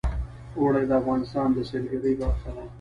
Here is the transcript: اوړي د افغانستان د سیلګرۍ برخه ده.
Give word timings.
اوړي 0.59 0.83
د 0.89 0.91
افغانستان 1.01 1.47
د 1.53 1.57
سیلګرۍ 1.69 2.13
برخه 2.21 2.49
ده. 2.55 2.63